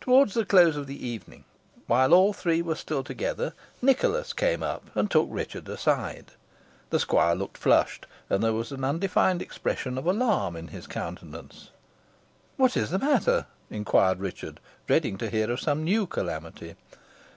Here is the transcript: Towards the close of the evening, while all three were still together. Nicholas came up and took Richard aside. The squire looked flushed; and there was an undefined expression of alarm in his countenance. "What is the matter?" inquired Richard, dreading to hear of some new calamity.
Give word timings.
Towards 0.00 0.34
the 0.34 0.44
close 0.44 0.76
of 0.76 0.86
the 0.86 1.04
evening, 1.04 1.42
while 1.88 2.14
all 2.14 2.32
three 2.32 2.62
were 2.62 2.76
still 2.76 3.02
together. 3.02 3.52
Nicholas 3.82 4.32
came 4.32 4.62
up 4.62 4.88
and 4.94 5.10
took 5.10 5.26
Richard 5.28 5.68
aside. 5.68 6.26
The 6.90 7.00
squire 7.00 7.34
looked 7.34 7.58
flushed; 7.58 8.06
and 8.28 8.44
there 8.44 8.52
was 8.52 8.70
an 8.70 8.84
undefined 8.84 9.42
expression 9.42 9.98
of 9.98 10.06
alarm 10.06 10.54
in 10.54 10.68
his 10.68 10.86
countenance. 10.86 11.70
"What 12.56 12.76
is 12.76 12.90
the 12.90 13.00
matter?" 13.00 13.46
inquired 13.70 14.20
Richard, 14.20 14.60
dreading 14.86 15.18
to 15.18 15.28
hear 15.28 15.50
of 15.50 15.60
some 15.60 15.82
new 15.82 16.06
calamity. 16.06 16.76